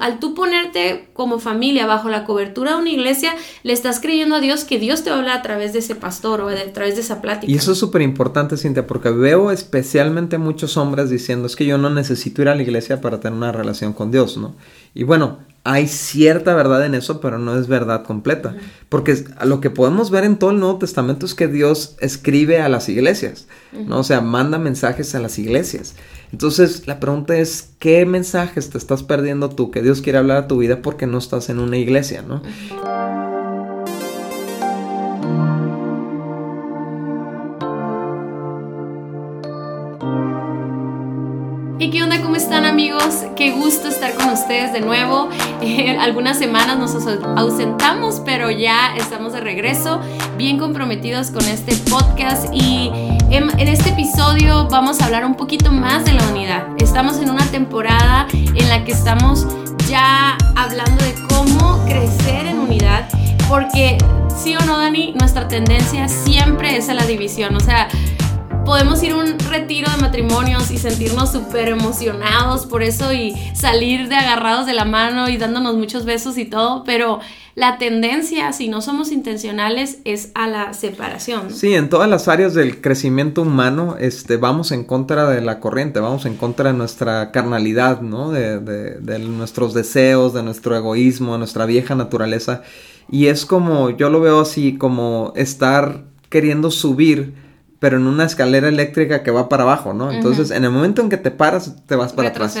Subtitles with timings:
[0.00, 4.40] Al tú ponerte como familia bajo la cobertura de una iglesia, le estás creyendo a
[4.40, 6.94] Dios que Dios te va a hablar a través de ese pastor o a través
[6.94, 7.50] de esa plática.
[7.50, 11.78] Y eso es súper importante, Cintia, porque veo especialmente muchos hombres diciendo es que yo
[11.78, 14.54] no necesito ir a la iglesia para tener una relación con Dios, ¿no?
[14.94, 18.54] Y bueno, hay cierta verdad en eso, pero no es verdad completa.
[18.88, 22.68] Porque lo que podemos ver en todo el Nuevo Testamento es que Dios escribe a
[22.68, 23.98] las iglesias, ¿no?
[23.98, 25.96] O sea, manda mensajes a las iglesias.
[26.32, 30.48] Entonces, la pregunta es, ¿qué mensajes te estás perdiendo tú que Dios quiere hablar a
[30.48, 32.42] tu vida porque no estás en una iglesia, ¿no?
[41.78, 42.20] ¿Y qué onda?
[42.20, 43.24] ¿Cómo están amigos?
[43.36, 45.28] Qué gusto estar con ustedes de nuevo.
[45.62, 50.00] Eh, algunas semanas nos ausentamos, pero ya estamos de regreso,
[50.36, 55.72] bien comprometidos con este podcast y en, en, este episodio vamos a hablar un poquito
[55.72, 56.66] más de la unidad.
[56.78, 59.46] Estamos en una temporada en la que estamos
[59.88, 63.08] ya hablando de cómo crecer en unidad,
[63.48, 63.98] porque
[64.36, 67.88] sí o no, Dani, nuestra tendencia siempre es a la división, o sea
[68.66, 74.08] podemos ir a un retiro de matrimonios y sentirnos súper emocionados por eso y salir
[74.08, 77.20] de agarrados de la mano y dándonos muchos besos y todo, pero
[77.54, 81.52] la tendencia, si no somos intencionales, es a la separación.
[81.52, 86.00] Sí, en todas las áreas del crecimiento humano, este, vamos en contra de la corriente,
[86.00, 88.32] vamos en contra de nuestra carnalidad, ¿no?
[88.32, 92.62] De, de, de nuestros deseos, de nuestro egoísmo, de nuestra vieja naturaleza.
[93.08, 97.45] Y es como, yo lo veo así, como estar queriendo subir
[97.86, 100.10] pero en una escalera eléctrica que va para abajo, ¿no?
[100.10, 102.58] Entonces, en el momento en que te paras, te vas para atrás.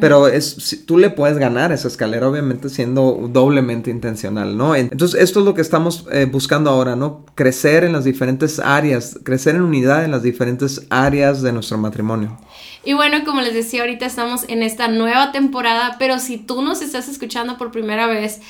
[0.00, 4.74] Pero es, tú le puedes ganar esa escalera, obviamente siendo doblemente intencional, ¿no?
[4.74, 7.26] Entonces, esto es lo que estamos eh, buscando ahora, ¿no?
[7.34, 12.38] Crecer en las diferentes áreas, crecer en unidad en las diferentes áreas de nuestro matrimonio.
[12.82, 16.80] Y bueno, como les decía, ahorita estamos en esta nueva temporada, pero si tú nos
[16.80, 18.40] estás escuchando por primera vez,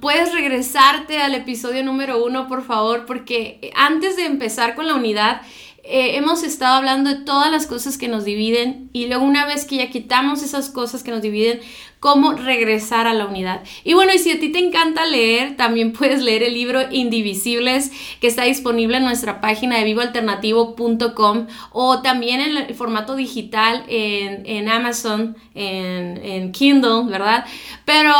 [0.00, 5.42] puedes regresarte al episodio número uno, por favor, porque antes de empezar con la unidad,
[5.82, 9.64] eh, hemos estado hablando de todas las cosas que nos dividen y luego una vez
[9.64, 11.60] que ya quitamos esas cosas que nos dividen,
[12.00, 13.62] cómo regresar a la unidad.
[13.84, 17.92] Y bueno, y si a ti te encanta leer, también puedes leer el libro Indivisibles
[18.20, 24.68] que está disponible en nuestra página de vivoalternativo.com o también en el formato digital en,
[24.68, 27.44] Amazon, en, Kindle, ¿verdad?
[27.84, 28.14] Pero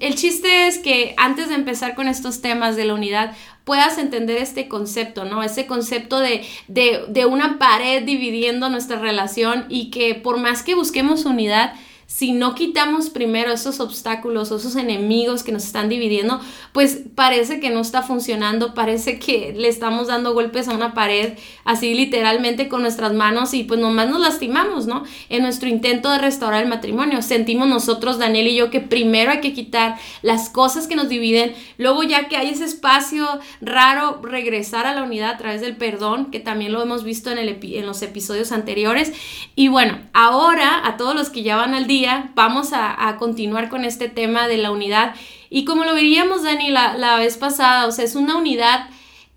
[0.00, 4.38] el chiste es que antes de empezar con estos temas de la unidad, puedas entender
[4.38, 5.42] este concepto, ¿no?
[5.42, 10.76] Ese concepto de, de, de una pared dividiendo nuestra relación y que por más que
[10.76, 11.74] busquemos unidad,
[12.06, 16.40] si no quitamos primero esos obstáculos esos enemigos que nos están dividiendo,
[16.72, 21.34] pues parece que no está funcionando, parece que le estamos dando golpes a una pared
[21.64, 25.04] así literalmente con nuestras manos y pues nomás nos lastimamos, ¿no?
[25.28, 27.22] En nuestro intento de restaurar el matrimonio.
[27.22, 31.54] Sentimos nosotros, Daniel y yo, que primero hay que quitar las cosas que nos dividen,
[31.78, 33.26] luego ya que hay ese espacio
[33.60, 37.38] raro, regresar a la unidad a través del perdón, que también lo hemos visto en,
[37.38, 39.12] el en los episodios anteriores.
[39.54, 41.95] Y bueno, ahora a todos los que ya van al día,
[42.34, 45.14] vamos a, continuar con este tema de la unidad.
[45.50, 48.88] Y como lo veríamos, Dani, la, vez pasada, o sea, es una unidad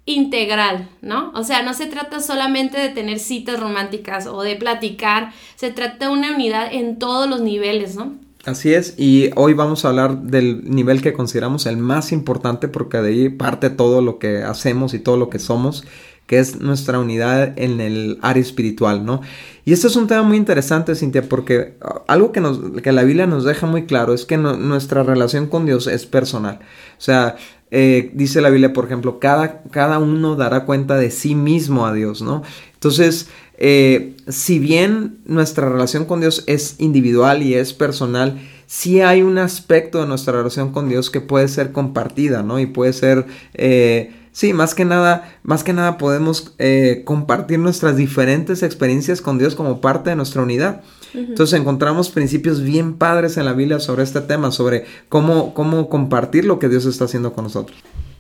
[0.06, 1.32] integral, ¿no?
[1.36, 6.08] O sea, no se trata solamente de tener citas románticas o de platicar, se trata
[6.08, 8.14] de una unidad en todos los niveles, ¿no?
[8.46, 12.98] Así es, y hoy vamos a hablar del nivel que consideramos el más importante porque
[12.98, 15.84] de ahí parte todo lo que hacemos y todo lo que somos,
[16.30, 19.22] que es nuestra unidad en el área espiritual, ¿no?
[19.66, 22.40] Y este es un tema muy interesante, Cintia, porque ah, algo que,
[22.84, 26.60] que la Biblia nos deja muy claro es que nuestra relación con Dios es personal.
[27.00, 27.36] O sea,
[27.72, 31.94] eh, dice la Biblia, por ejemplo, cada, cada uno dará cuenta de sí mismo a
[31.94, 32.44] Dios, ¿no?
[32.76, 39.24] Entonces, eh, si bien nuestra relación con Dios es individual y es personal, sí hay
[39.24, 42.60] un aspecto de nuestra relación con Dios que puede ser compartida, ¿no?
[42.60, 43.26] Y puede ser...
[43.56, 49.38] Eh, Sí, más que nada, más que nada podemos eh, compartir nuestras diferentes experiencias con
[49.38, 50.82] Dios como parte de nuestra unidad.
[51.14, 56.46] Entonces encontramos principios bien padres en la Biblia sobre este tema, sobre cómo, cómo compartir
[56.46, 57.78] lo que Dios está haciendo con nosotros.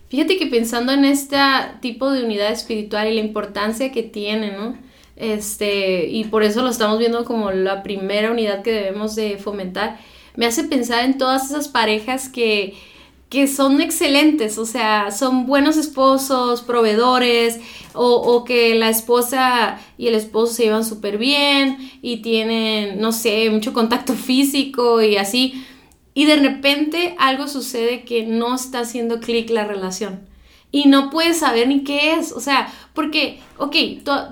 [0.09, 1.37] Fíjate que pensando en este
[1.81, 4.75] tipo de unidad espiritual y la importancia que tiene, ¿no?
[5.15, 9.99] Este, y por eso lo estamos viendo como la primera unidad que debemos de fomentar,
[10.35, 12.73] me hace pensar en todas esas parejas que
[13.29, 17.59] que son excelentes, o sea, son buenos esposos, proveedores,
[17.93, 23.49] o, que la esposa y el esposo se llevan súper bien y tienen, no sé,
[23.51, 25.63] mucho contacto físico y así,
[26.13, 30.27] y de repente algo sucede que no está haciendo clic la relación.
[30.71, 33.75] Y no puedes saber ni qué es, o sea, Porque, ok,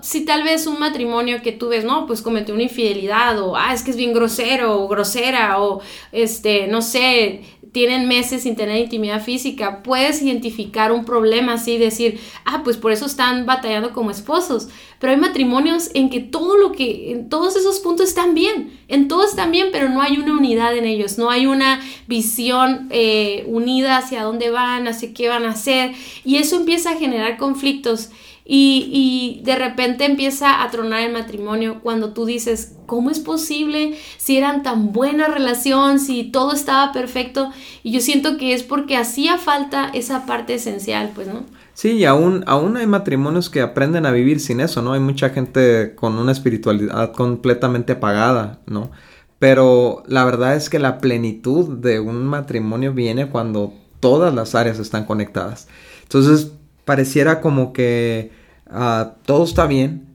[0.02, 3.74] si tal vez un matrimonio que tú ves, no, pues cometió una infidelidad o, ah,
[3.74, 5.80] es que es bien grosero o grosera o,
[6.12, 11.78] este, no sé, tienen meses sin tener intimidad física, puedes identificar un problema así y
[11.78, 14.68] decir, ah, pues por eso están batallando como esposos.
[15.00, 19.08] Pero hay matrimonios en que todo lo que, en todos esos puntos están bien, en
[19.08, 23.46] todo están bien, pero no hay una unidad en ellos, no hay una visión eh,
[23.48, 25.94] unida hacia dónde van, hacia qué van a hacer,
[26.26, 28.10] y eso empieza a generar conflictos.
[28.50, 34.38] Y, de repente empieza a tronar el matrimonio cuando tú dices, ¿cómo es posible si
[34.38, 37.52] eran tan buena relación, si todo estaba perfecto?
[37.84, 41.44] Y yo siento que es porque hacía falta esa parte esencial, pues, ¿no?
[41.74, 44.94] Sí, y aún, aún hay matrimonios que aprenden a vivir sin eso, ¿no?
[44.94, 48.92] Hay mucha gente con una espiritualidad completamente apagada, ¿no?
[49.40, 54.80] Pero la verdad es que la plenitud de un matrimonio viene cuando todas las áreas
[54.80, 55.68] están conectadas.
[56.04, 56.54] Entonces,
[56.88, 58.32] pareciera como que
[58.70, 60.06] Ah, todo está bien,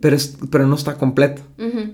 [0.00, 0.16] pero,
[0.50, 1.42] pero no está completo.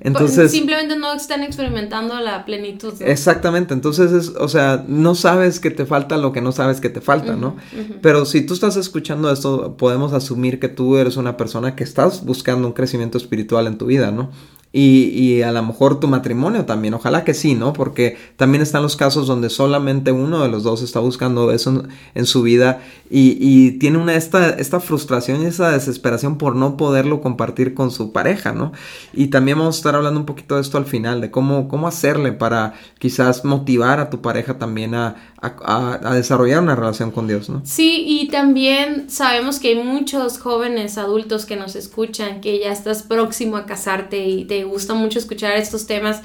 [0.01, 0.51] Entonces...
[0.51, 2.95] Simplemente no están experimentando la plenitud.
[3.01, 6.89] Exactamente, entonces es, o sea, no sabes que te falta lo que no sabes que
[6.89, 7.57] te falta, ¿no?
[8.01, 12.25] Pero si tú estás escuchando esto, podemos asumir que tú eres una persona que estás
[12.25, 14.31] buscando un crecimiento espiritual en tu vida, ¿no?
[14.75, 17.75] Y, y, a lo mejor tu matrimonio también, ojalá que sí, ¿no?
[17.75, 21.85] Porque también están los casos donde solamente uno de los dos está buscando eso
[22.15, 22.81] en, su vida
[23.11, 27.91] y, y, tiene una esta, esta frustración y esa desesperación por no poderlo compartir con
[27.91, 28.73] su pareja, ¿no?
[29.13, 31.87] Y también vamos a estar hablando un poquito de esto al final, de cómo, cómo
[31.87, 37.49] hacerle para quizás motivar a tu pareja también a, a, desarrollar una relación con Dios,
[37.49, 37.63] ¿no?
[37.65, 43.03] Sí, y también sabemos que hay muchos jóvenes adultos que nos escuchan, que ya estás
[43.03, 46.23] próximo a casarte y te gusta mucho escuchar estos temas.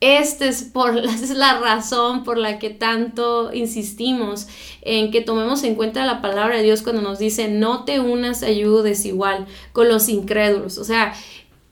[0.00, 4.48] Esta es, por, es la razón por la que tanto insistimos
[4.82, 8.42] en que tomemos en cuenta la palabra de Dios cuando nos dice no te unas
[8.42, 10.78] a yugo desigual con los incrédulos.
[10.78, 11.14] O sea,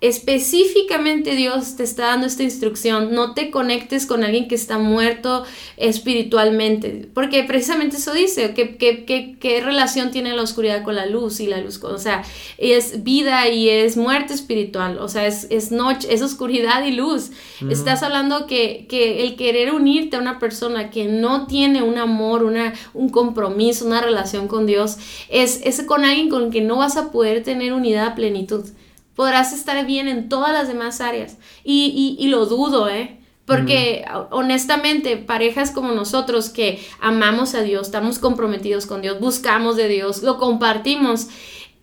[0.02, 5.44] específicamente Dios te está dando esta instrucción, no te conectes con alguien que está muerto
[5.76, 11.60] espiritualmente, porque precisamente eso dice, ¿qué, relación tiene la oscuridad con la luz y la
[11.60, 11.82] luz?
[11.84, 12.25] o sea,
[12.58, 17.31] es vida y es muerte espiritual, o sea, es, es noche, es oscuridad y luz.
[17.70, 22.75] Estás hablando que, el querer unirte a una persona que no tiene un amor, una,
[22.93, 24.96] un compromiso, una relación con Dios,
[25.28, 28.64] es, es con alguien con que no vas a poder tener unidad a plenitud
[29.14, 31.36] podrás estar bien en todas las demás áreas.
[31.64, 33.18] Y, y, lo dudo, ¿eh?
[33.44, 39.88] Porque honestamente, parejas como nosotros que amamos a Dios, estamos comprometidos con Dios, buscamos de
[39.88, 41.28] Dios, lo compartimos,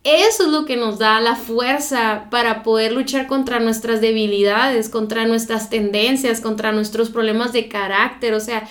[0.06, 5.26] eso es lo que nos da la fuerza para poder luchar contra nuestras debilidades, contra
[5.26, 8.34] nuestras tendencias, contra nuestros problemas de carácter.
[8.34, 8.66] O sea,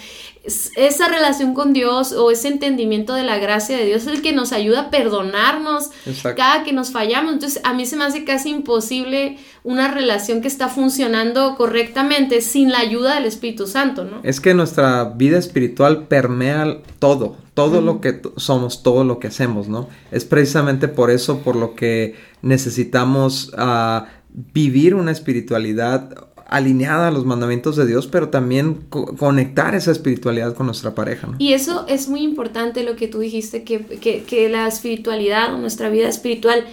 [0.76, 4.32] esa relación con Dios o ese entendimiento de la gracia de Dios es el que
[4.32, 5.90] nos ayuda a perdonarnos
[6.36, 7.32] cada que nos fallamos.
[7.32, 12.72] Entonces, a mí se me hace casi imposible una relación que está funcionando correctamente sin
[12.72, 14.20] la ayuda del Espíritu Santo, ¿no?
[14.22, 19.68] Es que nuestra vida espiritual permea todo, todo lo que somos, todo lo que hacemos,
[19.68, 19.88] ¿no?
[20.10, 24.06] Es precisamente por eso por lo que necesitamos ah,
[24.52, 30.66] vivir una espiritualidad alineada a los mandamientos de Dios, pero también conectar esa espiritualidad con
[30.66, 31.28] nuestra pareja.
[31.38, 33.80] Y eso es muy importante lo que tú dijiste, que,
[34.26, 36.64] que, la espiritualidad o nuestra vida espiritual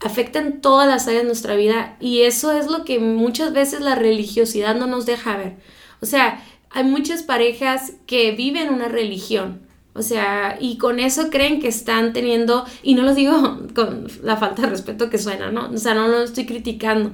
[0.00, 3.80] afecta en todas las áreas de nuestra vida y eso es lo que muchas veces
[3.80, 5.56] la religiosidad no nos deja ver.
[6.00, 9.60] O sea, hay muchas parejas que viven una religión,
[9.94, 14.36] o sea, y con eso creen que están teniendo, y no lo digo con la
[14.36, 15.70] falta de respeto que suena, ¿no?
[15.70, 17.12] O sea, no lo estoy criticando,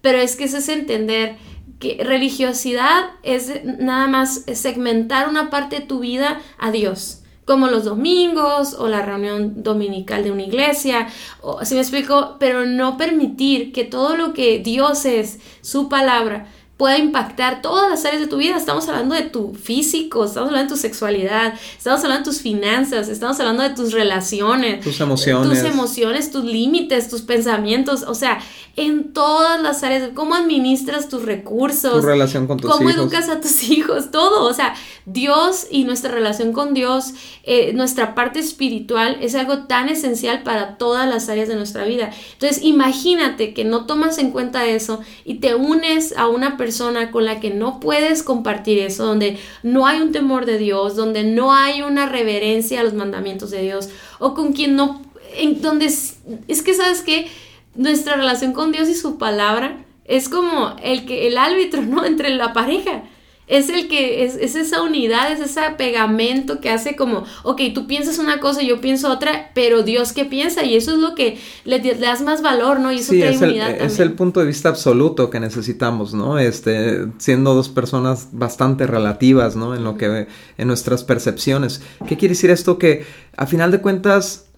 [0.00, 1.36] pero es que eso es entender
[1.80, 7.84] que religiosidad es nada más segmentar una parte de tu vida a Dios, como los
[7.84, 11.08] domingos o la reunión dominical de una iglesia,
[11.40, 16.46] o así me explico, pero no permitir que todo lo que Dios es, su palabra,
[16.80, 18.56] pueda impactar todas las áreas de tu vida.
[18.56, 23.10] Estamos hablando de tu físico, estamos hablando de tu sexualidad, estamos hablando de tus finanzas,
[23.10, 28.40] estamos hablando de tus relaciones, tus emociones, tus emociones, tus límites, tus pensamientos, o sea,
[28.76, 33.40] en todas las áreas, cómo administras tus recursos, tu relación con tus cómo educas a
[33.40, 34.74] tus hijos, todo, o sea,
[35.04, 37.12] Dios y nuestra relación con Dios,
[37.42, 42.10] eh, nuestra parte espiritual es algo tan esencial para todas las áreas de nuestra vida.
[42.32, 47.10] Entonces, imagínate que no tomas en cuenta eso y te unes a una persona persona
[47.10, 51.24] con la que no puedes compartir eso, donde no hay un temor de Dios, donde
[51.24, 53.88] no hay una reverencia a los mandamientos de Dios,
[54.20, 55.02] o con quien no,
[55.34, 57.26] en donde es, que sabes que
[57.74, 62.04] nuestra relación con Dios y su palabra es como el que el árbitro, ¿no?
[62.10, 63.04] Entre la pareja.
[63.46, 68.18] es el que es, esa unidad, es ese pegamento que hace como, ok, tú piensas
[68.18, 71.80] una cosa, yo pienso otra, pero Dios qué piensa y eso es lo que le,
[71.94, 72.92] das más valor, ¿no?
[72.92, 76.38] Y eso sí, es, el, es el punto de vista absoluto que necesitamos, ¿no?
[76.38, 79.74] Este, siendo dos personas bastante relativas, ¿no?
[79.74, 81.82] En lo que, en nuestras percepciones.
[82.06, 82.78] ¿Qué quiere decir esto?
[82.78, 83.04] Que
[83.36, 84.49] a final de cuentas,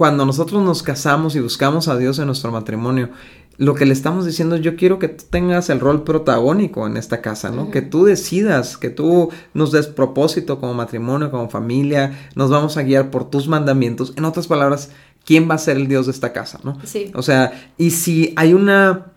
[0.00, 3.10] cuando nosotros nos casamos y buscamos a Dios en nuestro matrimonio,
[3.58, 6.96] lo que le estamos diciendo es yo quiero que tú tengas el rol protagónico en
[6.96, 7.70] esta casa, ¿no?
[7.70, 12.82] Que tú decidas, que tú nos des propósito como matrimonio, como familia, nos vamos a
[12.82, 14.14] guiar por tus mandamientos.
[14.16, 14.90] En otras palabras,
[15.26, 16.78] ¿quién va a ser el Dios de esta casa, ¿no?
[16.84, 17.10] Sí.
[17.14, 19.08] O sea, y si hay una...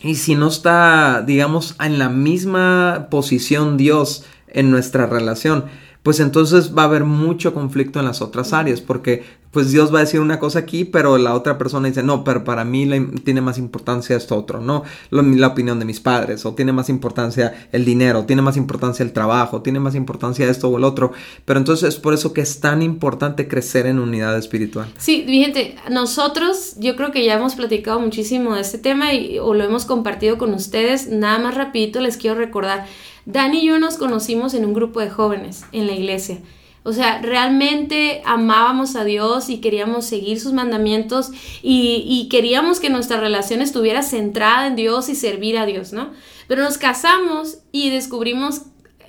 [0.00, 5.66] Y si no está, digamos, en la misma posición Dios en nuestra relación,
[6.02, 9.98] pues entonces va a haber mucho conflicto en las otras áreas, porque pues Dios va
[9.98, 12.88] a decir una cosa aquí, pero la otra persona dice, no, pero para mí
[13.22, 14.82] tiene más importancia esto otro, ¿no?
[15.10, 19.12] la opinión de mis padres, o tiene más importancia el dinero, tiene más importancia el
[19.12, 21.12] trabajo, tiene más importancia esto o el otro,
[21.44, 24.92] pero entonces es por eso que es tan importante crecer en unidad espiritual.
[24.98, 29.54] Sí, gente, nosotros yo creo que ya hemos platicado muchísimo de este tema y, o
[29.54, 32.86] lo hemos compartido con ustedes, nada más rapidito les quiero recordar,
[33.24, 36.40] Dani y yo nos conocimos en un grupo de jóvenes en la iglesia.
[36.86, 41.30] O sea, realmente amábamos a Dios y queríamos seguir sus mandamientos
[41.62, 46.10] y, queríamos que nuestra relación estuviera centrada en Dios y servir a Dios, ¿no?
[46.46, 48.62] Pero nos casamos y descubrimos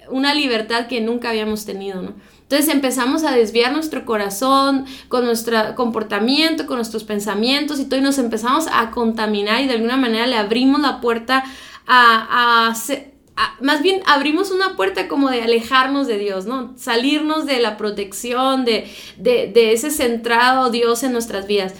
[0.09, 2.13] una libertad que nunca habíamos tenido, ¿no?
[2.43, 8.03] Entonces empezamos a desviar nuestro corazón con nuestro comportamiento, con nuestros pensamientos y todo, y
[8.03, 11.43] nos empezamos a contaminar y de alguna manera le abrimos la puerta
[11.87, 12.75] a, a,
[13.59, 16.73] más bien abrimos una puerta como de alejarnos de Dios, ¿no?
[16.77, 21.73] Salirnos de la protección, de, de, ese centrado Dios en nuestras vidas.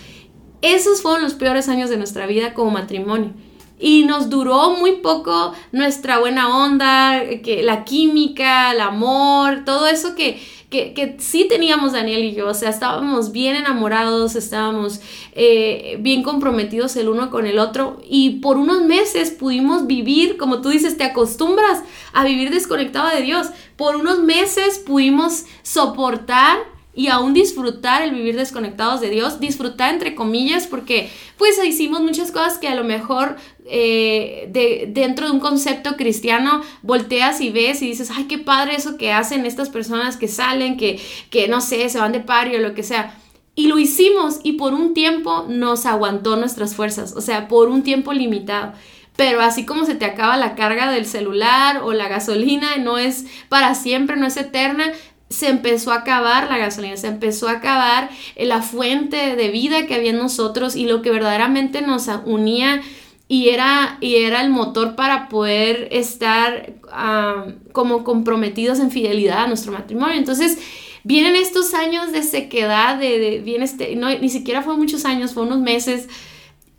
[0.61, 3.31] Esos fueron los peores años de nuestra vida como matrimonio.
[3.79, 10.15] Y nos duró muy poco nuestra buena onda, que, la química, el amor, todo eso
[10.15, 14.99] que, que, sí teníamos Daniel y yo, o sea, estábamos bien enamorados, estábamos
[15.33, 20.61] eh, bien comprometidos el uno con el otro y por unos meses pudimos vivir, como
[20.61, 27.07] tú dices, te acostumbras a vivir desconectado de Dios, por unos meses pudimos soportar y
[27.09, 32.57] aún disfrutar el vivir desconectados de Dios, disfrutar entre comillas, porque pues hicimos muchas cosas
[32.57, 33.35] que a lo mejor
[33.65, 38.75] eh, de, dentro de un concepto cristiano volteas y ves y dices, ay, qué padre
[38.75, 40.99] eso que hacen estas personas que salen, que,
[41.29, 43.19] que no sé, se van de pario lo que sea.
[43.55, 47.83] Y lo hicimos y por un tiempo nos aguantó nuestras fuerzas, o sea, por un
[47.83, 48.73] tiempo limitado.
[49.15, 53.25] Pero así como se te acaba la carga del celular o la gasolina, no es
[53.47, 54.91] para siempre, no es eterna,
[55.35, 59.95] se empezó a acabar la gasolina, se empezó a acabar la fuente de vida que
[59.95, 62.81] había en nosotros y lo que verdaderamente nos unía
[63.27, 66.73] y era, y era el motor para poder estar
[67.73, 70.15] como comprometidos en fidelidad a nuestro matrimonio.
[70.15, 70.57] Entonces,
[71.03, 75.43] vienen estos años de sequedad, de, viene este, no, ni siquiera fue muchos años, fue
[75.43, 76.07] unos meses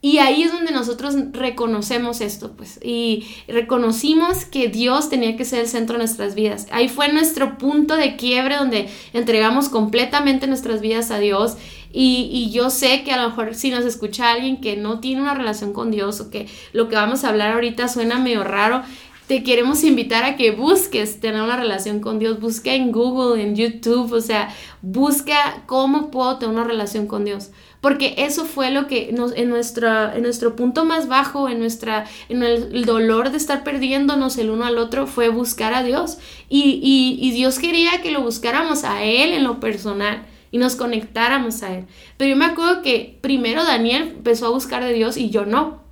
[0.06, 5.58] y ahí es donde nosotros reconocemos esto, pues, y reconocimos que Dios tenía que ser
[5.58, 6.68] el centro de nuestras vidas.
[6.70, 11.56] Ahí fue nuestro punto de quiebre donde entregamos completamente nuestras vidas a Dios.
[11.92, 15.34] Y, yo sé que a lo mejor si nos escucha alguien que no tiene una
[15.34, 18.82] relación con Dios o que lo que vamos a hablar ahorita suena medio raro,
[19.26, 22.40] te queremos invitar a que busques tener una relación con Dios.
[22.40, 27.50] Busca en Google, en YouTube, o sea, busca cómo puedo tener una relación con Dios
[27.86, 32.04] porque eso fue lo que nos, en, nuestra, en nuestro punto más bajo, en, nuestra,
[32.28, 36.18] en el, dolor de estar perdiéndonos el uno al otro, fue buscar a Dios.
[36.48, 41.62] Y, y, Dios quería que lo buscáramos a Él en lo personal y nos conectáramos
[41.62, 41.84] a Él.
[42.16, 45.85] Pero yo me acuerdo que primero Daniel empezó a buscar de Dios y yo no.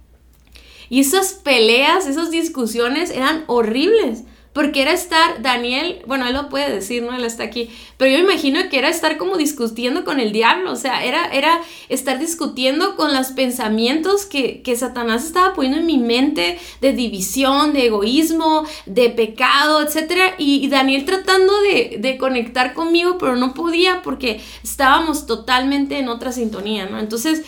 [0.89, 4.25] Y esas peleas, esas discusiones eran horribles
[4.55, 7.15] porque era estar, Daniel, bueno, él lo puede decir, ¿no?
[7.15, 10.71] Él está aquí, pero yo me imagino que era estar como discutiendo con el diablo,
[10.71, 15.87] o sea, era, era estar discutiendo con los pensamientos que, que Satanás estaba poniendo en
[15.87, 20.35] mi mente de división, de egoísmo, de pecado, etc.
[20.39, 26.31] Y, Daniel tratando de, de conectar conmigo, pero no podía porque estábamos totalmente en otra
[26.31, 27.01] sintonía, ¿no?
[27.01, 27.43] Entonces,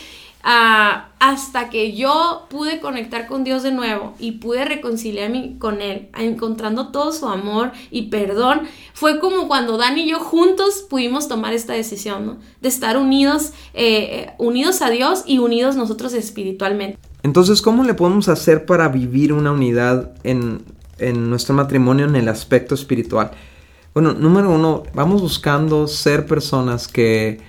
[0.49, 6.93] hasta que yo pude conectar con Dios de nuevo y pude reconciliarme con Él, encontrando
[6.93, 8.61] todo su amor y perdón,
[8.95, 12.39] fue como cuando Dan y yo juntos pudimos tomar esta decisión.
[12.61, 16.97] De estar unidos, eh, unidos a Dios y unidos nosotros espiritualmente.
[17.25, 20.63] Entonces, ¿cómo le podemos hacer para vivir una unidad en,
[20.99, 23.33] en nuestro matrimonio en el aspecto espiritual?
[23.95, 27.41] Bueno, número uno, vamos buscando ser personas que,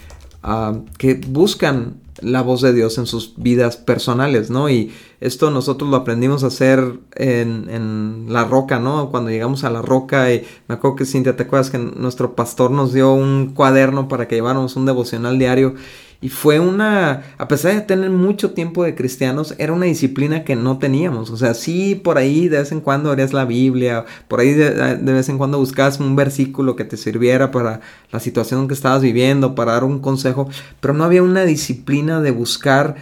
[0.41, 4.69] ah, que buscan la voz de Dios en sus vidas personales, ¿no?
[4.69, 9.09] Y esto nosotros lo aprendimos a hacer en, la roca, ¿no?
[9.09, 12.71] Cuando llegamos a la roca y me acuerdo que Cintia, ¿te acuerdas que nuestro pastor
[12.71, 15.75] nos dio un cuaderno para que lleváramos un devocional diario?
[16.19, 20.55] Y fue una, a pesar de tener mucho tiempo de cristianos, era una disciplina que
[20.55, 21.29] no teníamos.
[21.29, 24.71] O sea, sí, por ahí de vez en cuando harías la Biblia, por ahí de,
[24.97, 27.81] de vez en cuando buscabas un versículo que te sirviera para
[28.11, 32.31] la situación que estabas viviendo, para dar un consejo, pero no había una disciplina de
[32.31, 32.95] buscar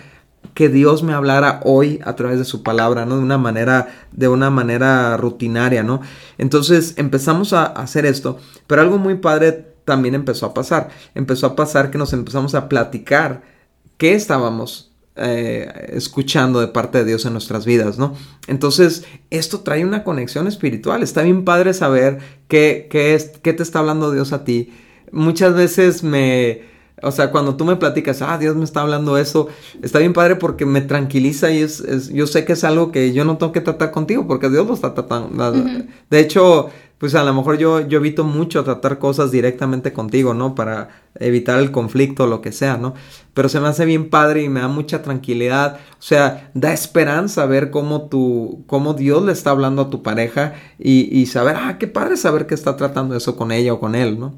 [0.53, 3.17] que Dios me hablara hoy a través de su palabra, ¿no?
[3.17, 6.01] De una manera, de una manera rutinaria, ¿no?
[6.38, 10.89] Entonces empezamos a hacer esto, pero algo muy padre también empezó a pasar.
[11.13, 13.43] Empezó a pasar que nos empezamos a platicar
[13.97, 18.15] qué estábamos eh, escuchando de parte de Dios en nuestras vidas, ¿no?
[18.47, 21.03] Entonces, esto trae una conexión espiritual.
[21.03, 24.74] Está bien padre saber qué, qué, es, qué te está hablando Dios a ti.
[25.12, 26.75] Muchas veces me...
[27.05, 29.47] O sea, cuando tú me platicas, ah, Dios me está hablando eso,
[29.83, 33.24] está bien padre porque me tranquiliza y es, yo sé que es algo que yo
[33.25, 35.53] no tengo que tratar contigo porque Dios lo está tratando.
[36.09, 40.55] De hecho, pues a lo mejor yo, yo evito mucho tratar cosas directamente contigo, ¿no?
[40.55, 42.95] Para evitar el conflicto o lo que sea, ¿no?
[43.35, 45.77] Pero se me hace bien padre y me da mucha tranquilidad.
[46.00, 50.55] O sea, da esperanza ver cómo tu, cómo Dios le está hablando a tu pareja
[50.79, 53.93] y, y saber, ah, qué padre saber que está tratando eso con ella o con
[53.93, 54.33] él, ¿no?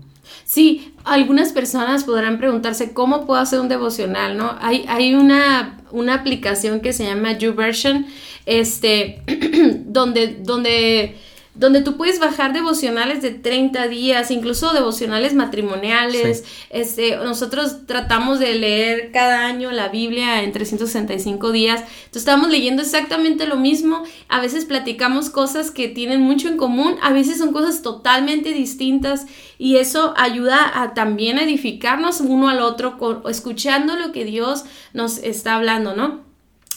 [0.48, 4.56] Sí, algunas personas podrán preguntarse cómo puedo hacer un devocional, ¿no?
[4.62, 8.06] Hay, hay una, una aplicación que se llama YouVersion,
[8.46, 9.24] este,
[9.88, 11.18] donde, donde
[11.58, 16.44] donde tú puedes bajar devocionales de 30 días, incluso devocionales matrimoniales.
[16.70, 21.82] Este, nosotros tratamos de leer cada año la Biblia en 365 días.
[21.82, 24.04] Entonces estamos leyendo exactamente lo mismo.
[24.30, 29.26] A veces platicamos cosas que tienen mucho en común, a veces son cosas totalmente distintas
[29.58, 35.56] y eso ayuda a también edificarnos uno al otro escuchando lo que Dios nos está
[35.56, 36.27] hablando, ¿no?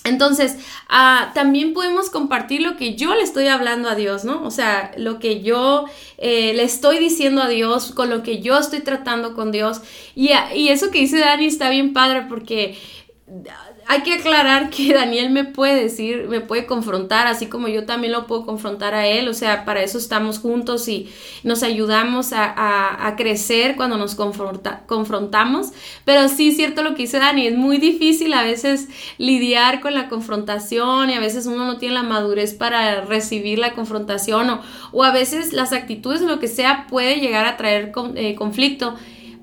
[0.04, 0.56] Entonces,
[0.88, 4.42] ah, también podemos compartir lo que yo le estoy hablando a Dios, ¿no?
[4.44, 5.84] O sea, lo que yo
[6.16, 9.82] eh, le estoy diciendo a Dios, con lo que yo estoy tratando con Dios.
[10.14, 12.78] Y, y eso que dice Dani está bien padre porque
[13.90, 18.12] hay que aclarar que Daniel me puede decir, me puede confrontar, así como yo también
[18.12, 21.10] lo puedo confrontar a él, o sea, para eso estamos juntos y
[21.42, 25.72] nos ayudamos a, crecer cuando nos confrontamos,
[26.04, 28.86] pero sí es cierto lo que dice Dani, es muy difícil a veces
[29.18, 33.72] lidiar con la confrontación y a veces uno no tiene la madurez para recibir la
[33.72, 34.60] confrontación
[34.92, 38.94] o, a veces las actitudes o lo que sea puede llegar a traer eh, conflicto,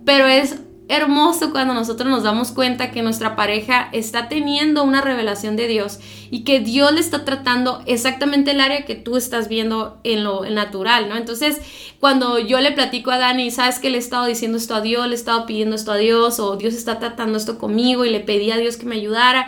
[0.05, 5.55] pero es hermoso cuando nosotros nos damos cuenta que nuestra pareja está teniendo una revelación
[5.55, 5.99] de Dios
[6.31, 10.49] y que Dios le está tratando exactamente el área que tú estás viendo en lo
[10.49, 11.17] natural, ¿no?
[11.17, 11.59] Entonces,
[11.99, 15.05] cuando yo le platico a Dani, sabes que le he estado diciendo esto a Dios,
[15.07, 18.21] le he estado pidiendo esto a Dios, o Dios está tratando esto conmigo y le
[18.21, 19.47] pedí a Dios que me ayudara,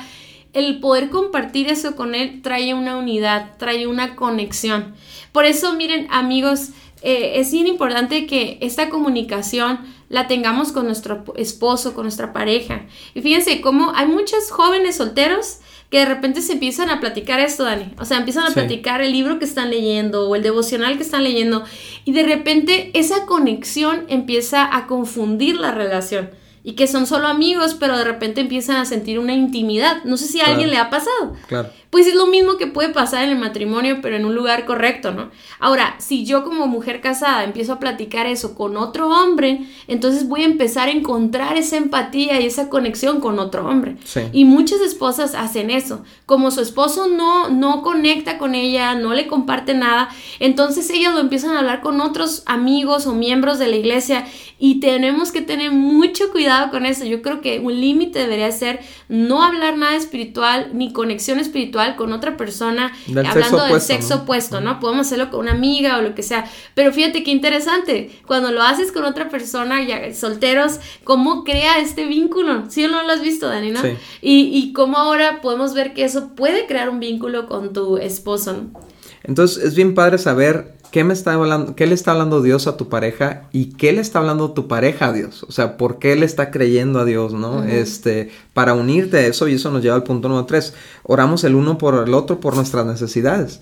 [0.54, 4.96] el poder compartir eso con él trae una unidad, trae una conexión.
[5.32, 6.70] Por eso, miren, amigos,
[7.02, 12.86] eh, es bien importante que esta comunicación la tengamos con nuestro esposo, con nuestra pareja.
[13.14, 17.64] Y fíjense cómo hay muchos jóvenes solteros que de repente se empiezan a platicar esto,
[17.64, 17.94] Dani.
[18.00, 21.24] O sea, empiezan a platicar el libro que están leyendo o el devocional que están
[21.24, 21.64] leyendo
[22.06, 26.30] y de repente esa conexión empieza a confundir la relación
[26.64, 30.04] y que son solo amigos, pero de repente empiezan a sentir una intimidad.
[30.04, 31.34] No sé si a alguien le ha pasado.
[31.48, 31.70] Claro.
[31.90, 35.12] Pues es lo mismo que puede pasar en el matrimonio, pero en un lugar correcto,
[35.12, 35.32] ¿no?
[35.60, 40.44] Ahora, si yo como mujer casada empiezo a platicar eso con otro hombre, entonces voy
[40.44, 43.98] a empezar a encontrar esa empatía y esa conexión con otro hombre.
[44.04, 44.22] Sí.
[44.34, 46.04] Y muchas esposas hacen eso.
[46.28, 51.22] Como su esposo no, no conecta con ella, no le comparte nada, entonces ellas lo
[51.22, 54.28] empiezan a hablar con otros amigos o miembros de la iglesia
[54.60, 57.04] y tenemos que tener mucho cuidado con eso.
[57.06, 62.14] Yo creo que un límite debería ser no hablar nada espiritual ni conexión espiritual con
[62.14, 64.80] otra persona, hablando del sexo opuesto, ¿no?
[64.80, 66.46] Podemos hacerlo con una amiga o lo que sea.
[66.74, 72.06] Pero fíjate qué interesante, cuando lo haces con otra persona, ya solteros, cómo crea este
[72.06, 72.70] vínculo.
[72.70, 73.82] ¿Sí o no lo has visto, Dani, no?
[74.22, 78.54] Y, y cómo ahora podemos ver que eso puede crear un vínculo con tu esposo,
[78.54, 78.90] ¿no?
[79.24, 82.78] Entonces es bien padre saber ¿qué, me está hablando, ¿qué le está hablando Dios a
[82.78, 85.44] tu pareja y qué le está hablando tu pareja a Dios?
[85.44, 87.64] O sea, ¿por qué le está creyendo a Dios, no?
[87.64, 90.74] Este, para unirte a eso, y eso nos lleva al punto número tres,
[91.04, 93.62] oramos el uno por el otro por nuestras necesidades.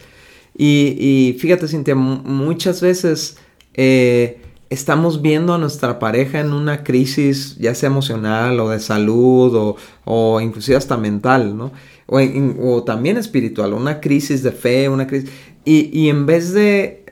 [0.58, 3.38] Y, y fíjate, Cintia, muchas veces
[3.76, 9.56] eh, estamos viendo a nuestra pareja en una crisis, ya sea emocional o de salud
[9.56, 11.72] o, o inclusive hasta mental, ¿no?
[12.08, 15.30] O, o, también espiritual, una crisis de fe, una crisis...
[15.67, 17.03] Y, y en vez de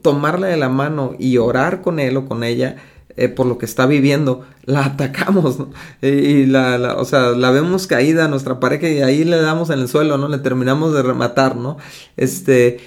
[0.00, 2.76] tomarle de la mano y orar con él o con ella,
[3.18, 5.58] eh, por lo que está viviendo, la atacamos.
[6.00, 9.80] Y la, o sea, la vemos caída a nuestra pareja y ahí le damos en
[9.80, 10.28] el suelo, ¿no?
[10.28, 11.76] Le terminamos de rematar, ¿no?
[12.16, 12.78] Este,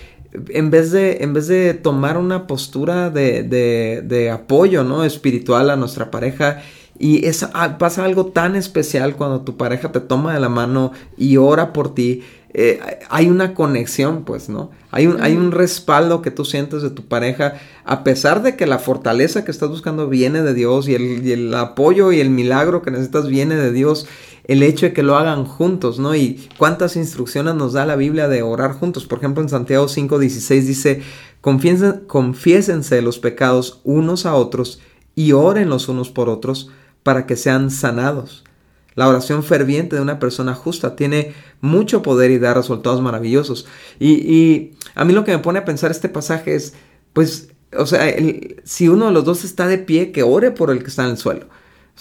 [0.49, 5.03] en vez de, en vez de tomar una postura de, de, de apoyo, ¿no?
[5.03, 6.63] Espiritual a nuestra pareja
[7.01, 10.91] y es, ah, pasa algo tan especial cuando tu pareja te toma de la mano
[11.17, 12.21] y ora por ti.
[12.53, 14.71] Eh, hay una conexión, pues, ¿no?
[14.91, 17.53] Hay un, hay un respaldo que tú sientes de tu pareja,
[17.85, 21.31] a pesar de que la fortaleza que estás buscando viene de Dios y el, y
[21.31, 24.05] el apoyo y el milagro que necesitas viene de Dios,
[24.45, 26.13] el hecho de que lo hagan juntos, ¿no?
[26.13, 29.05] Y cuántas instrucciones nos da la Biblia de orar juntos.
[29.05, 31.01] Por ejemplo, en Santiago 5:16 dice,
[31.41, 34.81] confiésense los pecados unos a otros
[35.15, 36.69] y oren los unos por otros
[37.03, 38.43] para que sean sanados.
[38.95, 43.67] La oración ferviente de una persona justa tiene mucho poder y da resultados maravillosos.
[43.99, 46.73] Y, a mí lo que me pone a pensar este pasaje es,
[47.13, 48.13] pues, o sea,
[48.63, 51.11] si uno de los dos está de pie, que ore por el que está en
[51.11, 51.47] el suelo.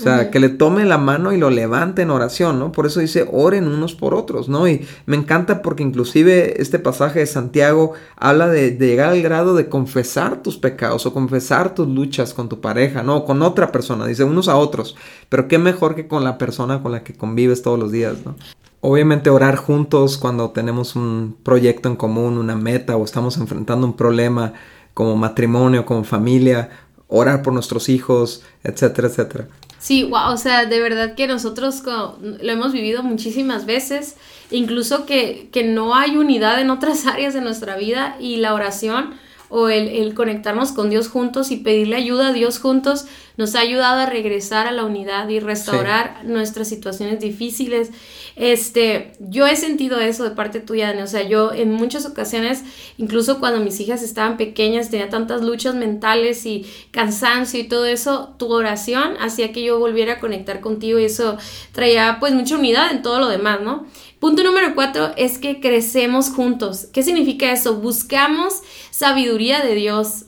[0.00, 2.72] O sea, que le tome la mano y lo levante en oración, ¿no?
[2.72, 4.66] Por eso dice, oren unos por otros, ¿no?
[4.66, 9.68] Y me encanta porque inclusive este pasaje de Santiago habla de, llegar al grado de
[9.68, 13.26] confesar tus pecados o confesar tus luchas con tu pareja, ¿no?
[13.26, 14.96] con otra persona, dice unos a otros.
[15.28, 18.36] Pero qué mejor que con la persona con la que convives todos los días, ¿no?
[18.80, 23.94] Obviamente orar juntos cuando tenemos un proyecto en común, una meta o estamos enfrentando un
[23.94, 24.54] problema
[24.94, 26.70] como matrimonio, como familia,
[27.08, 29.48] orar por nuestros hijos, etcétera, etcétera.
[29.80, 34.14] Sí, wow, o sea, de verdad que nosotros lo hemos vivido muchísimas veces,
[34.50, 39.14] incluso que, que no hay unidad en otras áreas de nuestra vida y la oración
[39.50, 44.00] o el, conectarnos con Dios juntos y pedirle ayuda a Dios juntos nos ha ayudado
[44.00, 47.90] a regresar a la unidad y restaurar nuestras situaciones difíciles.
[48.36, 51.02] Este, yo he sentido eso de parte tuya, Dani.
[51.02, 52.62] O sea, yo en muchas ocasiones,
[52.98, 58.34] incluso cuando mis hijas estaban pequeñas, tenía tantas luchas mentales y cansancio y todo eso,
[58.38, 61.38] tu oración hacía que yo volviera a conectar contigo y eso
[61.72, 63.86] traía pues mucha unidad en todo lo demás, ¿no?
[64.20, 66.86] Punto número cuatro es que crecemos juntos.
[66.92, 67.76] ¿Qué significa eso?
[67.76, 70.26] Buscamos sabiduría de Dios,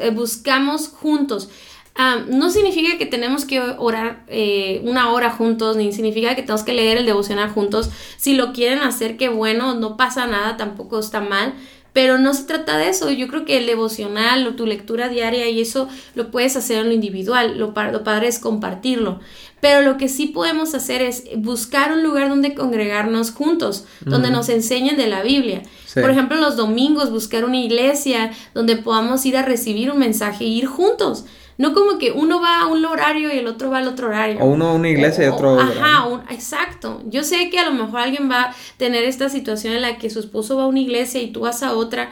[0.00, 1.50] eh, buscamos juntos.
[2.28, 6.72] No significa que tenemos que orar eh, una hora juntos, ni significa que tenemos que
[6.72, 7.90] leer el devocional juntos.
[8.16, 11.54] Si lo quieren hacer, qué bueno, no pasa nada, tampoco está mal.
[11.92, 13.10] Pero no se trata de eso.
[13.10, 16.88] Yo creo que el devocional o tu lectura diaria y eso lo puedes hacer en
[16.88, 17.58] lo individual.
[17.58, 19.20] Lo, lo padre es compartirlo.
[19.60, 24.48] Pero lo que sí podemos hacer es buscar un lugar donde congregarnos juntos, donde nos
[24.48, 25.62] enseñen de la Biblia.
[25.94, 30.48] Por ejemplo, los domingos buscar una iglesia donde podamos ir a recibir un mensaje e
[30.48, 31.24] ir juntos.
[31.56, 34.38] No como que uno va a un horario y el otro va al otro horario.
[34.38, 37.02] O uno a una iglesia y otro Ajá, exacto.
[37.06, 40.08] Yo sé que a lo mejor alguien va a tener esta situación en la que
[40.08, 42.10] su esposo va a una iglesia y tú vas a otra.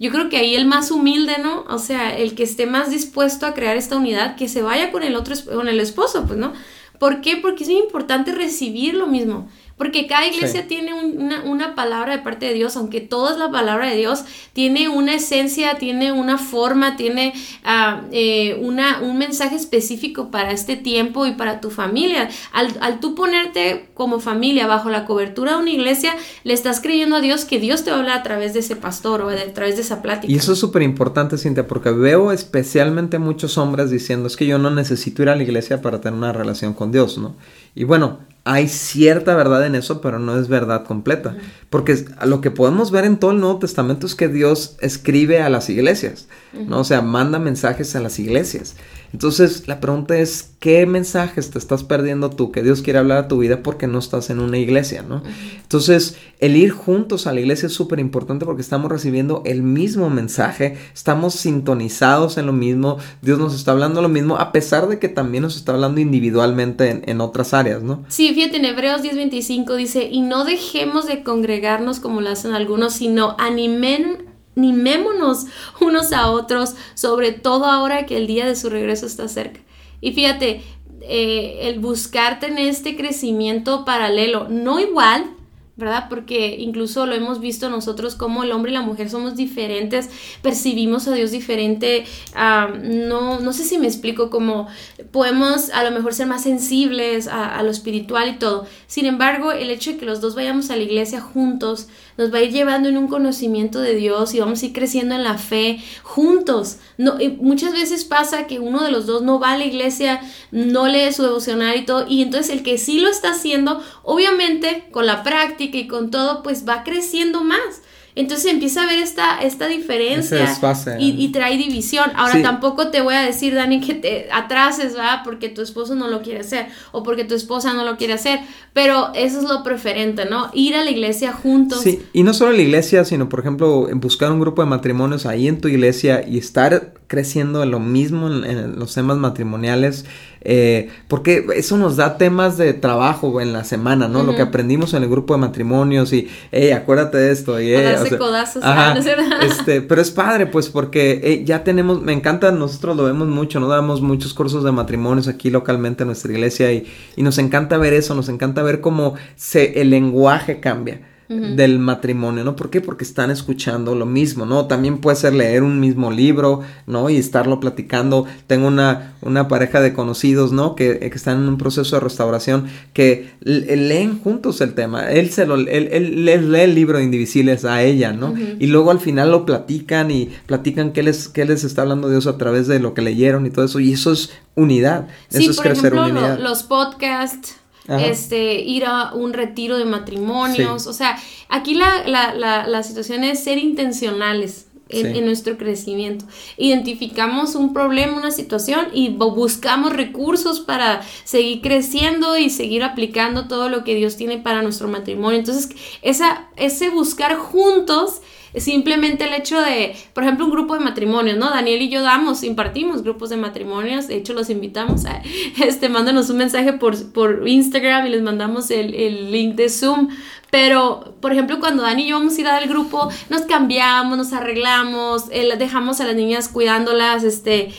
[0.00, 1.64] Yo creo que ahí el más humilde, ¿no?
[1.68, 5.04] O sea, el que esté más dispuesto a crear esta unidad, que se vaya con
[5.04, 6.52] el otro, con el esposo, pues, ¿no?
[6.98, 7.36] ¿Por qué?
[7.36, 9.48] Porque es muy importante recibir lo mismo.
[9.78, 13.88] Porque cada iglesia tiene una, palabra de parte de Dios, aunque todo es la palabra
[13.88, 17.32] de Dios, tiene una esencia, tiene una forma, tiene
[17.64, 22.28] ah, eh, una, un mensaje específico para este tiempo y para tu familia.
[22.52, 27.16] Al, al tú ponerte como familia bajo la cobertura de una iglesia, le estás creyendo
[27.16, 29.36] a Dios que Dios te va a hablar a través de ese pastor o a
[29.54, 30.32] través de esa plática.
[30.32, 34.58] Y eso es súper importante, Cintia, porque veo especialmente muchos hombres diciendo es que yo
[34.58, 37.36] no necesito ir a la iglesia para tener una relación con Dios, ¿no?
[37.74, 38.18] Y bueno,
[38.50, 41.36] hay cierta verdad en eso, pero no es verdad completa.
[41.68, 45.50] Porque lo que podemos ver en todo el Nuevo Testamento es que Dios escribe a
[45.50, 46.80] las iglesias, ¿no?
[46.80, 48.76] O sea, manda mensajes a las iglesias.
[49.12, 53.28] Entonces, la pregunta es, ¿qué mensajes te estás perdiendo tú que Dios quiere hablar a
[53.28, 55.22] tu vida porque no estás en una iglesia, ¿no?
[55.62, 60.10] Entonces, el ir juntos a la iglesia es súper importante porque estamos recibiendo el mismo
[60.10, 64.98] mensaje, estamos sintonizados en lo mismo, Dios nos está hablando lo mismo, a pesar de
[64.98, 68.04] que también nos está hablando individualmente en, otras áreas, ¿no?
[68.08, 72.92] Sí, fíjate, en Hebreos 10:25 dice, y no dejemos de congregarnos como lo hacen algunos,
[72.92, 74.27] sino animen,
[74.58, 75.46] animémonos
[75.80, 79.60] unos a otros, sobre todo ahora que el día de su regreso está cerca.
[80.00, 80.62] Y fíjate,
[81.02, 85.30] eh, el buscarte en este crecimiento paralelo, no igual,
[85.78, 86.06] ¿verdad?
[86.08, 90.10] Porque incluso lo hemos visto nosotros como el hombre y la mujer somos diferentes,
[90.42, 94.66] percibimos a Dios diferente, no, no sé si me explico, como
[95.12, 98.66] podemos a lo mejor ser más sensibles a, lo espiritual y todo.
[98.88, 101.88] Sin embargo, el hecho de que los dos vayamos a la iglesia juntos
[102.18, 105.14] nos va a ir llevando en un conocimiento de Dios y vamos a ir creciendo
[105.14, 106.76] en la fe juntos.
[106.98, 110.88] No, muchas veces pasa que uno de los dos no va a la iglesia, no
[110.88, 115.06] lee su devocional y todo, y entonces el que sí lo está haciendo, obviamente con
[115.06, 117.82] la práctica y con todo, pues va creciendo más.
[118.18, 120.52] Entonces empieza a ver esta, esta diferencia
[120.98, 122.10] y, y, trae división.
[122.16, 125.20] Ahora tampoco te voy a decir, Dani, que te atrases, ¿verdad?
[125.22, 128.40] Porque tu esposo no lo quiere hacer o porque tu esposa no lo quiere hacer,
[128.72, 130.50] pero eso es lo preferente, ¿no?
[130.52, 131.82] Ir a la iglesia juntos.
[131.82, 135.24] Sí, y no solo a la iglesia, sino por ejemplo, buscar un grupo de matrimonios
[135.24, 140.04] ahí en tu iglesia y estar creciendo en lo mismo en, los temas matrimoniales,
[140.42, 144.22] eh, porque eso nos da temas de trabajo en la semana, ¿no?
[144.22, 147.60] Lo que aprendimos en el grupo de matrimonios y, hey, acuérdate de esto.
[147.60, 147.72] Y,
[148.18, 148.62] codazos,
[149.42, 153.58] este, pero es padre, pues, porque eh, ya tenemos, me encanta, nosotros lo vemos mucho,
[153.58, 153.68] ¿no?
[153.68, 157.94] Damos muchos cursos de matrimonios aquí localmente en nuestra iglesia y, y nos encanta ver
[157.94, 162.56] eso, nos encanta ver cómo se, el lenguaje cambia del matrimonio, ¿no?
[162.56, 162.80] ¿Por qué?
[162.80, 164.66] Porque están escuchando lo mismo, ¿no?
[164.66, 167.10] También puede ser leer un mismo libro, ¿no?
[167.10, 168.24] Y estarlo platicando.
[168.46, 170.74] Tengo una, una pareja de conocidos, ¿no?
[170.74, 175.10] Que, están en un proceso de restauración que leen juntos el tema.
[175.10, 178.34] Él se lo, él, lee el libro de Indivisibles a ella, ¿no?
[178.58, 182.26] Y luego al final lo platican y platican qué les, qué les está hablando Dios
[182.26, 183.80] a través de lo que leyeron y todo eso.
[183.80, 185.08] Y eso es unidad.
[185.30, 186.38] eso es crecer unidad.
[186.38, 187.57] los podcasts
[187.88, 190.86] este, ir a un retiro de matrimonios.
[190.86, 194.66] O sea, aquí la, la, la, la, situación es ser intencionales.
[194.90, 196.24] En, en, nuestro crecimiento.
[196.56, 203.68] Identificamos un problema, una situación y buscamos recursos para seguir creciendo y seguir aplicando todo
[203.68, 205.40] lo que Dios tiene para nuestro matrimonio.
[205.40, 205.68] Entonces,
[206.00, 208.22] esa, ese buscar juntos
[208.56, 211.50] Simplemente el hecho de, por ejemplo, un grupo de matrimonios, ¿no?
[211.50, 215.22] Daniel y yo damos, impartimos grupos de matrimonios, de hecho los invitamos a,
[215.64, 220.08] este, mándanos un mensaje por, por Instagram y les mandamos el, el link de Zoom
[220.50, 224.32] pero, por ejemplo, cuando Dani y yo vamos a ir al grupo, nos cambiamos, nos
[224.32, 227.72] arreglamos, eh, dejamos a las niñas cuidándolas, este,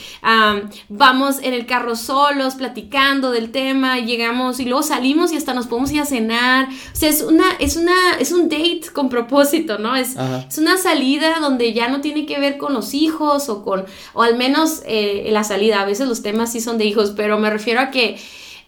[0.87, 5.67] vamos en el carro solos, platicando del tema, llegamos y luego salimos y hasta nos
[5.67, 6.67] podemos ir a cenar.
[6.69, 9.95] O sea, es una, es una, es un date con propósito, ¿no?
[9.95, 10.15] Es,
[10.47, 14.21] es una salida donde ya no tiene que ver con los hijos o con, o
[14.21, 15.81] al menos eh, la salida.
[15.81, 18.19] A veces los temas sí son de hijos, pero me refiero a que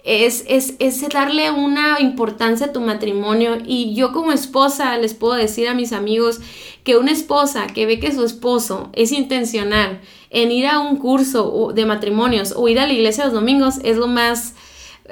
[0.03, 3.57] es, es, es, darle una importancia a tu matrimonio.
[3.65, 6.39] Y yo como esposa les puedo decir a mis amigos
[6.83, 11.71] que una esposa que ve que su esposo es intencional en ir a un curso
[11.73, 14.55] de matrimonios o ir a la iglesia los domingos es lo más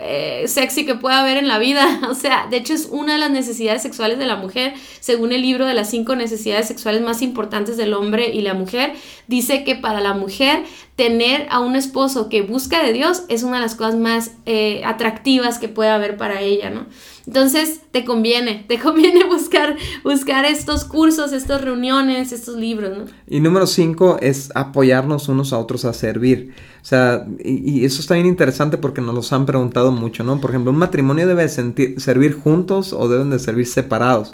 [0.01, 1.99] eh, sexy que pueda haber en la vida.
[2.09, 4.73] O sea, de hecho es una de las necesidades sexuales de la mujer.
[4.99, 8.93] Según el libro de las cinco necesidades sexuales más importantes del hombre y la mujer,
[9.27, 10.63] dice que para la mujer
[10.95, 14.81] tener a un esposo que busca de Dios es una de las cosas más eh,
[14.85, 16.87] atractivas que puede haber para ella, ¿no?
[17.29, 23.05] Entonces, te conviene, te conviene buscar, buscar estos cursos, estas reuniones, estos libros, ¿no?
[23.27, 26.55] Y número cinco es apoyarnos unos a otros a servir.
[26.81, 30.41] O sea, y, eso está bien interesante porque nos los han preguntado mucho, ¿no?
[30.41, 34.33] Por ejemplo, ¿un matrimonio debe servir juntos o deben de servir separados?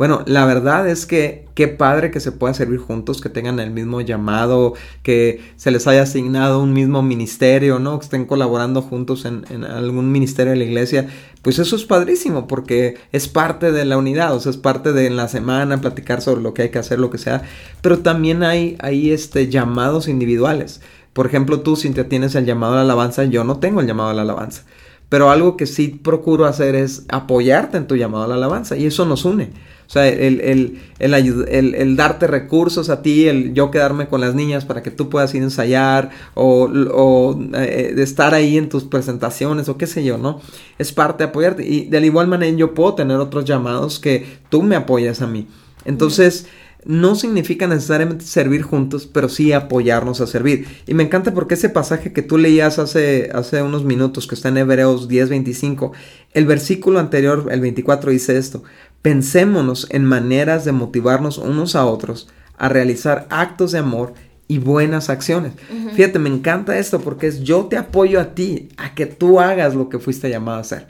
[0.00, 3.70] Bueno, la verdad es que qué padre que se puedan servir juntos, que tengan el
[3.70, 7.98] mismo llamado, que se les haya asignado un mismo ministerio, ¿no?
[7.98, 11.08] Que estén colaborando juntos en, algún ministerio de la iglesia.
[11.42, 15.10] Pues eso es padrísimo porque es parte de la unidad, o sea, es parte de
[15.10, 17.42] la semana platicar sobre lo que hay que hacer, lo que sea.
[17.82, 20.80] Pero también hay, hay este, llamados individuales.
[21.12, 23.86] Por ejemplo, tú, si te tienes el llamado a la alabanza, yo no tengo el
[23.86, 24.62] llamado a la alabanza.
[25.10, 28.86] Pero algo que sí procuro hacer es apoyarte en tu llamado a la alabanza y
[28.86, 29.50] eso nos une.
[29.90, 34.64] O sea, el, el, el, darte recursos a ti, el yo quedarme con las niñas
[34.64, 39.68] para que tú puedas ir a ensayar o, o eh, estar ahí en tus presentaciones
[39.68, 40.40] o qué sé yo, ¿no?
[40.78, 41.66] Es parte de apoyarte.
[41.66, 45.26] Y de la igual manera yo puedo tener otros llamados que tú me apoyas a
[45.26, 45.48] mí.
[45.84, 46.46] Entonces
[46.84, 50.66] no significa necesariamente servir juntos, pero sí apoyarnos a servir.
[50.86, 54.48] Y me encanta porque ese pasaje que tú leías hace, hace unos minutos, que está
[54.48, 55.92] en Hebreos 10:25,
[56.32, 58.62] el versículo anterior, el 24, dice esto,
[59.02, 64.12] pensémonos en maneras de motivarnos unos a otros a realizar actos de amor
[64.46, 65.52] y buenas acciones.
[65.94, 69.74] Fíjate, me encanta esto porque es yo te apoyo a ti, a que tú hagas
[69.74, 70.86] lo que fuiste llamado a hacer.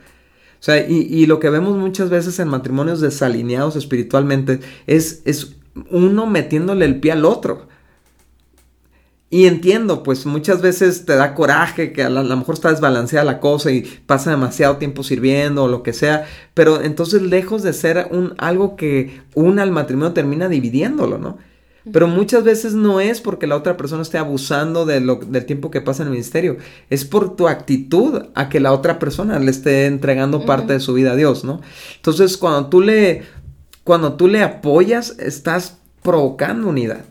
[0.60, 5.56] O sea, y, y, lo que vemos muchas veces en matrimonios desalineados espiritualmente es, es
[5.90, 7.68] uno metiéndole el pie al otro.
[9.32, 13.38] Y entiendo, pues muchas veces te da coraje que a lo mejor está desbalanceada la
[13.38, 18.08] cosa y pasa demasiado tiempo sirviendo o lo que sea, pero entonces lejos de ser
[18.10, 21.38] un, algo que una al matrimonio termina dividiéndolo, ¿no?
[21.92, 25.70] Pero muchas veces no es porque la otra persona esté abusando de lo, del tiempo
[25.70, 26.58] que pasa en el ministerio,
[26.90, 30.92] es por tu actitud a que la otra persona le esté entregando parte de su
[30.92, 31.60] vida a Dios, ¿no?
[31.96, 33.22] Entonces cuando tú le
[33.84, 37.04] cuando tú le apoyas, estás provocando unidad.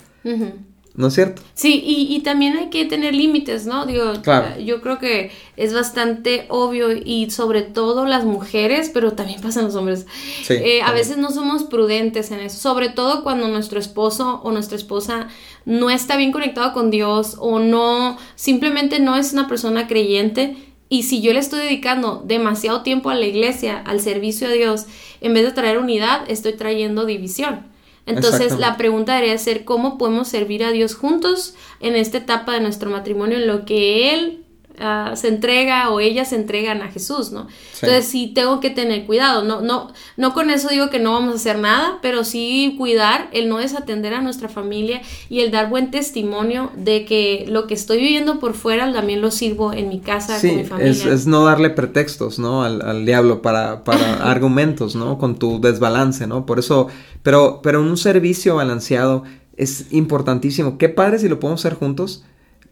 [0.99, 1.41] ¿No es cierto?
[1.53, 3.85] Sí, y, y también hay que tener límites, ¿no?
[3.85, 4.59] Digo, Claro.
[4.59, 9.75] yo creo que es bastante obvio y sobre todo las mujeres, pero también pasan los
[9.75, 10.05] hombres.
[10.43, 14.51] Sí, Eh, a veces no somos prudentes en eso, sobre todo cuando nuestro esposo o
[14.51, 15.29] nuestra esposa
[15.63, 20.57] no está bien conectado con Dios o no, simplemente no es una persona creyente.
[20.89, 24.85] Y si yo le estoy dedicando demasiado tiempo a la iglesia, al servicio a Dios,
[25.21, 27.68] en vez de traer unidad, estoy trayendo división.
[28.09, 32.61] Entonces la pregunta debería ser cómo podemos servir a Dios juntos en esta etapa de
[32.61, 34.45] nuestro matrimonio, en lo que Él
[34.79, 37.47] ah, se entrega o ellas se entregan a Jesús, ¿no?
[37.73, 37.79] Sí.
[37.85, 41.33] Entonces sí tengo que tener cuidado, no, no, no con eso digo que no vamos
[41.33, 45.69] a hacer nada, pero sí cuidar el no desatender a nuestra familia y el dar
[45.69, 49.99] buen testimonio de que lo que estoy viviendo por fuera también lo sirvo en mi
[49.99, 50.91] casa con Sí, mi familia.
[50.91, 52.63] es, es no darle pretextos, ¿no?
[52.63, 55.17] Al, al diablo para, para argumentos, ¿no?
[55.17, 56.45] Con tu desbalance, ¿no?
[56.45, 56.87] Por eso,
[57.23, 59.23] pero, pero un servicio balanceado
[59.57, 60.77] es importantísimo.
[60.77, 62.23] Qué padre si lo podemos hacer juntos,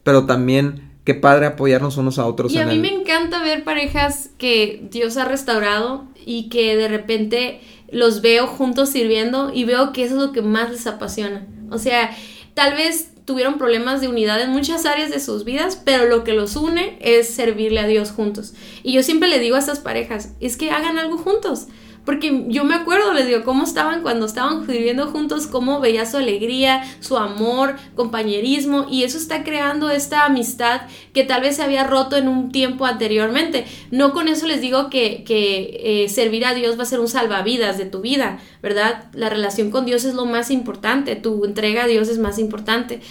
[0.04, 2.52] pero también qué padre apoyarnos unos a otros.
[2.52, 6.90] Y a mí el- me encanta ver parejas que Dios ha restaurado y que de
[6.90, 11.48] repente los veo juntos sirviendo y veo que eso es lo que más les apasiona.
[11.72, 12.12] O sea,
[12.56, 16.34] tal vez tuvieron problemas de unidad en muchas áreas de sus vidas, pero lo que
[16.34, 18.54] los une es servirle a Dios juntos.
[18.84, 21.68] Y yo siempre le digo a estas parejas, es que hagan algo juntos.
[22.08, 26.16] Porque yo me acuerdo, les digo, cómo estaban cuando estaban viviendo juntos, cómo veía su
[26.16, 31.84] alegría, su amor, compañerismo, y eso está creando esta amistad que tal vez se había
[31.84, 33.66] roto en un tiempo anteriormente.
[33.92, 37.10] No con eso les digo que, que eh, servir a Dios va a ser un
[37.10, 39.10] salvavidas de tu vida, ¿verdad?
[39.12, 43.02] La relación con Dios es lo más importante, tu entrega a Dios es más importante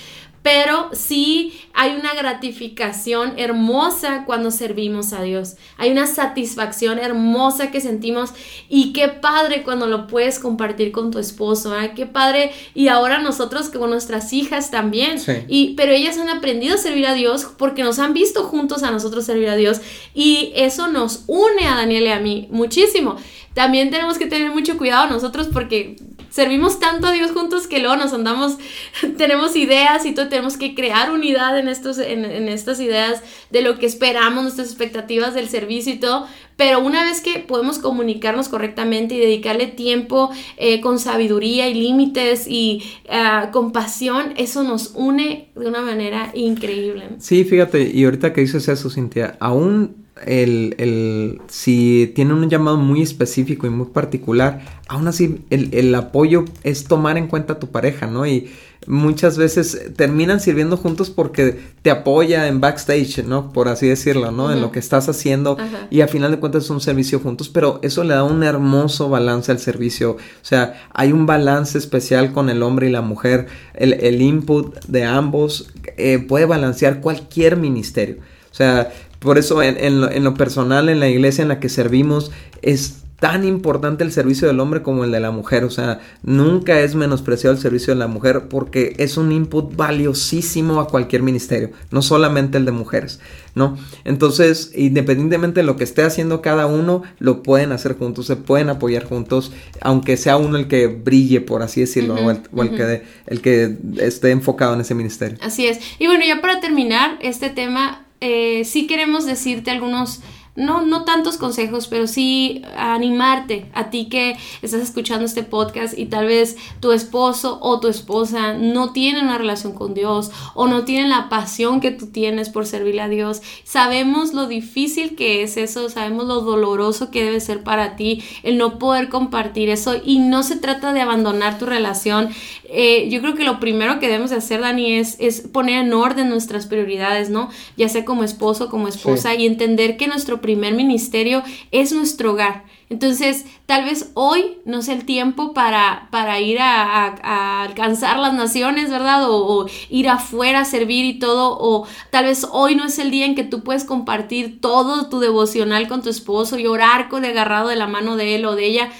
[0.46, 5.56] pero sí hay una gratificación hermosa cuando servimos a Dios.
[5.76, 8.30] Hay una satisfacción hermosa que sentimos
[8.68, 11.94] y qué padre cuando lo puedes compartir con tu esposo, ¿eh?
[11.96, 15.18] qué padre y ahora nosotros con nuestras hijas también.
[15.18, 15.32] Sí.
[15.48, 18.92] Y pero ellas han aprendido a servir a Dios porque nos han visto juntos a
[18.92, 19.80] nosotros servir a Dios
[20.14, 23.16] y eso nos une a Daniel y a mí muchísimo.
[23.52, 25.96] También tenemos que tener mucho cuidado nosotros porque
[26.36, 28.58] servimos tanto a Dios juntos que luego nos andamos,
[29.16, 33.62] tenemos ideas y todo, tenemos que crear unidad en, estos, en, en estas ideas de
[33.62, 36.26] lo que esperamos, nuestras expectativas del servicio y todo,
[36.58, 42.46] pero una vez que podemos comunicarnos correctamente y dedicarle tiempo eh, con sabiduría y límites
[42.46, 47.04] y uh, compasión, eso nos une de una manera increíble.
[47.18, 52.78] Sí, fíjate, y ahorita que dices eso, Cintia, aún el, el, si tienen un llamado
[52.78, 57.58] muy específico y muy particular, aún así el, el, apoyo es tomar en cuenta a
[57.58, 58.26] tu pareja, ¿no?
[58.26, 58.50] Y
[58.86, 63.52] muchas veces terminan sirviendo juntos porque te apoya en backstage, ¿no?
[63.52, 64.44] Por así decirlo, ¿no?
[64.44, 64.52] Uh -huh.
[64.54, 65.86] En lo que estás haciendo uh -huh.
[65.90, 69.10] y a final de cuentas es un servicio juntos, pero eso le da un hermoso
[69.10, 73.48] balance al servicio, o sea, hay un balance especial con el hombre y la mujer,
[73.74, 78.16] el, el input de ambos eh, puede balancear cualquier ministerio,
[78.50, 78.90] o sea,
[79.26, 82.30] por eso en, en, lo, en, lo, personal, en la iglesia en la que servimos,
[82.62, 85.64] es tan importante el servicio del hombre como el de la mujer.
[85.64, 90.80] O sea, nunca es menospreciado el servicio de la mujer porque es un input valiosísimo
[90.80, 93.18] a cualquier ministerio, no solamente el de mujeres,
[93.54, 93.76] ¿no?
[94.04, 98.68] Entonces, independientemente de lo que esté haciendo cada uno, lo pueden hacer juntos, se pueden
[98.68, 102.40] apoyar juntos, aunque sea uno el que brille, por así decirlo, uh -huh, o, el,
[102.54, 102.76] o el, uh -huh.
[102.76, 105.38] que, el que esté enfocado en ese ministerio.
[105.40, 105.80] Así es.
[105.98, 110.20] Y bueno, ya para terminar este tema, eh, sí queremos decirte algunos,
[110.56, 116.06] no, no tantos consejos, pero sí animarte a ti que estás escuchando este podcast y
[116.06, 120.84] tal vez tu esposo o tu esposa no tienen una relación con Dios o no
[120.84, 123.42] tienen la pasión que tú tienes por servirle a Dios.
[123.64, 128.58] Sabemos lo difícil que es eso, sabemos lo doloroso que debe ser para ti el
[128.58, 132.30] no poder compartir eso y no se trata de abandonar tu relación.
[132.68, 135.92] Eh, yo creo que lo primero que debemos de hacer, Dani, es, es poner en
[135.92, 137.50] orden nuestras prioridades, ¿no?
[137.76, 139.42] Ya sea como esposo, como esposa sí.
[139.42, 142.64] y entender que nuestro primer ministerio es nuestro hogar.
[142.88, 148.90] Entonces, tal vez hoy no es el tiempo para, para ir a, alcanzar las naciones,
[148.90, 149.28] ¿verdad?
[149.28, 151.58] O, o, ir afuera a servir y todo.
[151.60, 155.18] O tal vez hoy no es el día en que tú puedes compartir todo tu
[155.18, 158.66] devocional con tu esposo y orar con agarrado de la mano de él o de
[158.66, 158.90] ella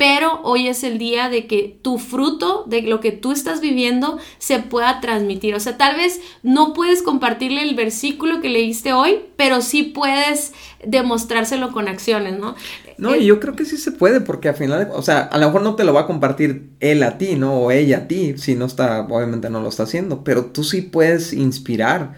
[0.00, 4.16] pero hoy es el día de que tu fruto de lo que tú estás viviendo
[4.38, 5.54] se pueda transmitir.
[5.54, 10.54] O sea, tal vez no puedes compartirle el versículo que leíste hoy, pero sí puedes
[10.82, 12.54] demostrárselo con acciones, ¿no?
[12.96, 15.48] No, y yo creo que sí se puede, porque al final, o sea, a lo
[15.48, 17.60] mejor no te lo va a compartir él a ti, ¿no?
[17.60, 20.80] O ella a ti, si no está, obviamente no lo está haciendo, pero tú sí
[20.80, 22.14] puedes inspirar.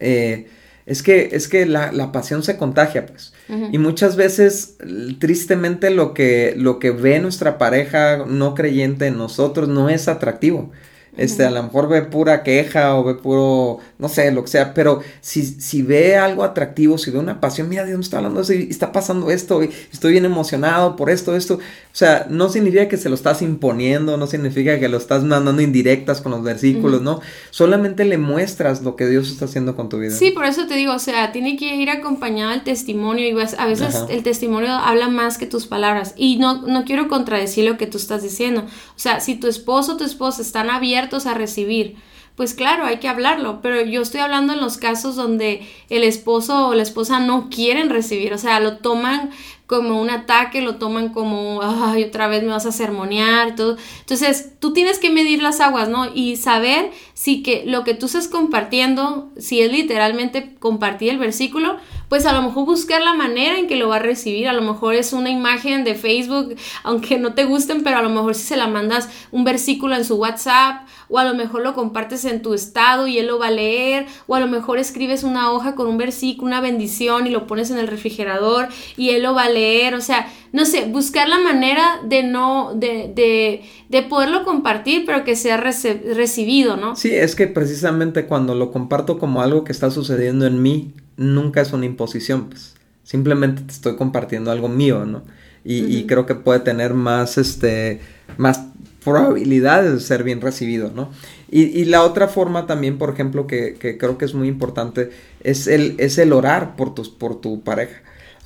[0.00, 0.48] Eh,
[0.90, 3.32] es que, es que la, la, pasión se contagia, pues.
[3.48, 3.68] Uh -huh.
[3.70, 4.76] Y muchas veces,
[5.20, 10.72] tristemente, lo que, lo que ve nuestra pareja no creyente en nosotros no es atractivo.
[11.16, 14.74] este, a lo mejor ve pura queja o ve puro, no sé, lo que sea,
[14.74, 18.42] pero si, si ve algo atractivo, si ve una pasión, mira, Dios me está hablando
[18.42, 21.54] de está pasando esto, y estoy bien emocionado por esto, esto.
[21.54, 21.60] O
[21.92, 26.20] sea, no significa que se lo estás imponiendo, no significa que lo estás mandando indirectas
[26.20, 27.20] con los versículos, ¿no?
[27.50, 30.12] Solamente le muestras lo que Dios está haciendo con tu vida.
[30.12, 33.66] Sí, por eso te digo, o sea, tiene que ir acompañado el testimonio y a
[33.66, 36.14] veces el testimonio habla más que tus palabras.
[36.16, 38.62] Y no, no quiero contradecir lo que tú estás diciendo.
[38.62, 41.96] O sea, si tu esposo o tu esposa están abiertos a recibir,
[42.40, 45.60] pues claro, hay que hablarlo, pero yo estoy hablando en los casos donde
[45.90, 49.28] el esposo o la esposa no quieren recibir, o sea, lo toman
[49.66, 53.76] como un ataque, lo toman como, ay, otra vez me vas a sermonear todo.
[53.98, 56.06] Entonces, tú tienes que medir las aguas, ¿no?
[56.14, 56.90] Y saber
[57.20, 61.76] si que lo que tú estás compartiendo, si es literalmente compartir el versículo,
[62.08, 64.62] pues a lo mejor buscar la manera en que lo va a recibir, a lo
[64.62, 68.44] mejor es una imagen de Facebook, aunque no te gusten, pero a lo mejor si
[68.44, 72.40] se la mandas un versículo en su WhatsApp, o a lo mejor lo compartes en
[72.40, 75.74] tu estado y él lo va a leer, o a lo mejor escribes una hoja
[75.74, 79.42] con un versículo, una bendición y lo pones en el refrigerador y él lo va
[79.42, 84.44] a leer, o sea, no sé, buscar la manera de no, de, de, de poderlo
[84.44, 86.96] compartir, pero que sea recibido, ¿no?
[86.96, 91.60] Sí, es que precisamente cuando lo comparto como algo que está sucediendo en mí, nunca
[91.60, 92.74] es una imposición, pues
[93.04, 95.22] simplemente te estoy compartiendo algo mío, ¿no?
[95.62, 98.00] Y, creo que puede tener más, este,
[98.38, 98.64] más
[99.04, 101.10] probabilidades de ser bien recibido, ¿no?
[101.50, 105.10] Y, la otra forma también, por ejemplo, que, creo que es muy importante,
[105.42, 108.00] es el, es el orar por, tus, por tu pareja.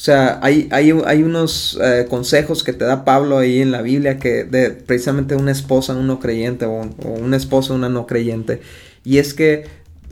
[0.04, 4.18] Sea, hay, hay, hay unos eh, consejos que te da Pablo ahí en la Biblia
[4.18, 8.60] que de precisamente una esposa, un no creyente o, o un esposo, una no creyente.
[9.02, 9.64] Y es que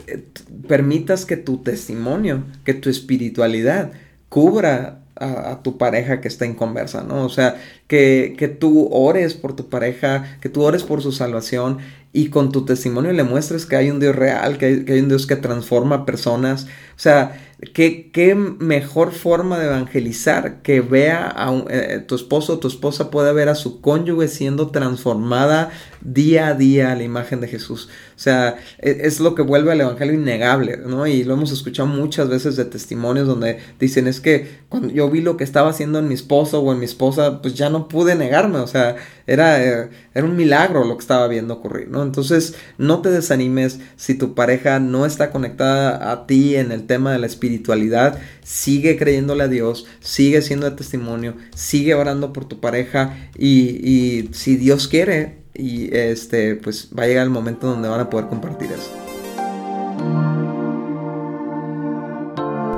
[0.07, 0.25] eh,
[0.67, 3.93] permitas que tu testimonio, que tu espiritualidad
[4.31, 7.27] cubra a, tu pareja que está en conversa, ¿no?
[7.27, 7.57] O sea,
[7.93, 11.77] que, que, tú ores por tu pareja, que tú ores por su salvación
[12.15, 15.27] y con tu testimonio le muestres que hay un Dios real, que hay, un Dios
[15.27, 16.65] que transforma personas.
[16.97, 17.39] O sea,
[17.75, 23.09] ¿Qué, ¿Qué, mejor forma de evangelizar que vea a eh, tu esposo o tu esposa
[23.09, 25.71] pueda ver a su cónyuge siendo transformada
[26.01, 27.89] día a día a la imagen de Jesús?
[28.17, 31.07] O sea, es, es, lo que vuelve al evangelio innegable, ¿no?
[31.07, 35.21] Y lo hemos escuchado muchas veces de testimonios donde dicen es que cuando yo vi
[35.21, 38.15] lo que estaba haciendo en mi esposo o en mi esposa, pues ya no pude
[38.15, 42.03] negarme, o sea, era, eh, era un milagro lo que estaba viendo ocurrir, ¿no?
[42.03, 47.13] Entonces, no te desanimes si tu pareja no está conectada a ti en el tema
[47.13, 52.61] de la espiritualidad sigue creyéndole a Dios, sigue siendo de testimonio, sigue orando por tu
[52.61, 58.01] pareja y, si Dios quiere, y este, pues va a llegar el momento donde van
[58.01, 58.91] a poder compartir eso.